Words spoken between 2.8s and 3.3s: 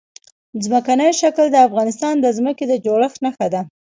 جوړښت